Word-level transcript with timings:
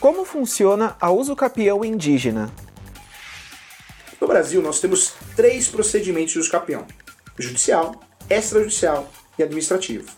Como 0.00 0.24
funciona 0.24 0.96
a 1.00 1.10
uso 1.10 1.36
capião 1.36 1.84
indígena? 1.84 2.50
No 4.18 4.26
Brasil, 4.26 4.62
nós 4.62 4.80
temos 4.80 5.12
três 5.36 5.68
procedimentos 5.68 6.32
de 6.32 6.38
uso 6.38 6.50
capião: 6.50 6.86
judicial, 7.38 8.00
extrajudicial 8.30 9.10
e 9.38 9.42
administrativo. 9.42 10.10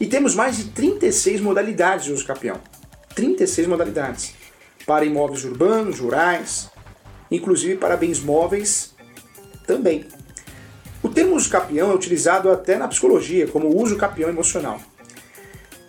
E 0.00 0.06
temos 0.06 0.34
mais 0.34 0.56
de 0.56 0.64
36 0.70 1.40
modalidades 1.40 2.06
de 2.06 2.12
uso 2.12 2.26
capião. 2.26 2.58
36 3.14 3.66
modalidades. 3.66 4.34
Para 4.86 5.04
imóveis 5.04 5.44
urbanos, 5.44 6.00
rurais, 6.00 6.70
inclusive 7.30 7.76
para 7.76 7.96
bens 7.96 8.20
móveis 8.20 8.94
também. 9.66 10.06
O 11.40 11.42
uso 11.42 11.48
capião 11.48 11.90
é 11.90 11.94
utilizado 11.94 12.50
até 12.50 12.76
na 12.76 12.86
psicologia 12.86 13.46
como 13.46 13.74
uso 13.74 13.96
capião 13.96 14.28
emocional. 14.28 14.78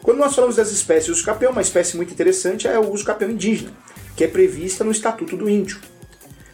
Quando 0.02 0.20
nós 0.20 0.34
falamos 0.34 0.56
das 0.56 0.72
espécies 0.72 1.08
de 1.08 1.12
uso 1.12 1.26
capião, 1.26 1.52
uma 1.52 1.62
espécie 1.62 1.98
muito 1.98 2.14
interessante 2.14 2.70
é 2.70 2.80
o 2.80 2.90
uso 2.90 3.04
capião 3.04 3.30
indígena, 3.30 3.74
que 4.16 4.24
é 4.24 4.30
prevista 4.30 4.86
no 4.86 4.92
Estatuto 4.92 5.36
do 5.36 5.50
Índio. 5.50 5.82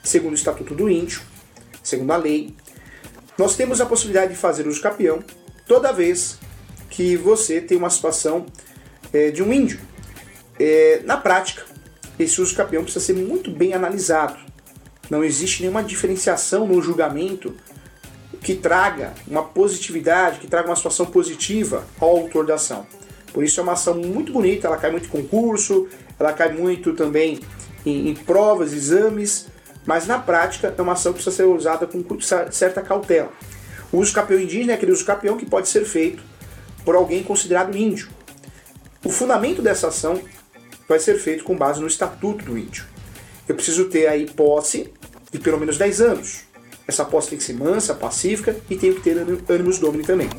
Segundo 0.04 0.32
o 0.32 0.36
Estatuto 0.36 0.74
do 0.74 0.90
Índio, 0.90 1.22
segundo 1.84 2.12
a 2.12 2.18
lei, 2.18 2.56
nós 3.38 3.56
temos 3.56 3.80
a 3.80 3.86
possibilidade 3.86 4.34
de 4.34 4.40
fazer 4.40 4.66
uso 4.66 4.82
capião 4.82 5.24
toda 5.68 5.94
vez 5.94 6.40
que 6.90 7.16
você 7.16 7.62
tem 7.62 7.78
uma 7.78 7.92
situação 7.92 8.48
é, 9.14 9.30
de 9.30 9.44
um 9.44 9.54
índio. 9.54 9.80
É, 10.60 11.02
na 11.06 11.18
prática, 11.18 11.64
esse 12.18 12.42
uso 12.42 12.56
capião 12.56 12.82
precisa 12.82 13.06
ser 13.06 13.14
muito 13.14 13.52
bem 13.52 13.76
analisado. 13.76 14.40
Não 15.08 15.24
existe 15.24 15.62
nenhuma 15.62 15.84
diferenciação 15.84 16.66
no 16.66 16.82
julgamento 16.82 17.54
que 18.42 18.56
traga 18.56 19.14
uma 19.28 19.44
positividade, 19.44 20.40
que 20.40 20.48
traga 20.48 20.70
uma 20.70 20.76
situação 20.76 21.06
positiva 21.06 21.86
ao 22.00 22.10
autor 22.10 22.46
da 22.46 22.56
ação. 22.56 22.86
Por 23.34 23.44
isso 23.44 23.60
é 23.60 23.64
uma 23.64 23.74
ação 23.74 23.96
muito 23.96 24.32
bonita, 24.32 24.68
ela 24.68 24.78
cai 24.78 24.92
muito 24.92 25.06
em 25.06 25.10
concurso, 25.10 25.88
ela 26.20 26.34
cai 26.34 26.52
muito 26.54 26.94
também 26.94 27.40
em, 27.86 28.10
em 28.10 28.16
provas, 28.16 28.74
exames, 28.74 29.48
mas 29.86 30.08
na 30.08 30.20
prática 30.20 30.74
é 30.76 30.82
uma 30.82 30.94
ação 30.94 31.14
que 31.14 31.22
precisa 31.22 31.36
ser 31.36 31.44
usada 31.44 31.88
com 31.88 32.04
certa 32.52 32.82
cautela. 32.82 33.32
O 33.92 34.00
uso 34.00 34.14
capião 34.14 34.40
indígena 34.40 34.74
é 34.74 34.76
aquele 34.76 34.92
uso 34.92 35.06
capião 35.06 35.38
que 35.38 35.46
pode 35.46 35.70
ser 35.70 35.86
feito 35.86 36.24
por 36.84 36.96
alguém 36.96 37.24
considerado 37.24 37.76
índio. 37.76 38.10
O 39.04 39.10
fundamento 39.10 39.62
dessa 39.62 39.88
ação 39.88 40.22
vai 40.88 41.00
ser 41.00 41.18
feito 41.20 41.44
com 41.44 41.56
base 41.56 41.80
no 41.80 41.88
Estatuto 41.88 42.44
do 42.46 42.58
Índio. 42.58 42.86
Eu 43.48 43.56
preciso 43.56 43.86
ter 43.86 44.08
aí 44.08 44.26
posse 44.26 44.92
de 45.32 45.40
pelo 45.40 45.60
menos 45.60 45.78
10 45.78 46.02
anos. 46.02 46.47
Essa 46.88 47.04
posse 47.04 47.30
tem 47.30 47.38
que 47.38 47.44
ser 47.44 47.54
mansa, 47.54 47.94
pacífica 47.94 48.56
e 48.70 48.78
tem 48.78 48.94
que 48.94 49.02
ter 49.02 49.18
ânimos 49.50 49.78
domini 49.78 50.04
também. 50.04 50.30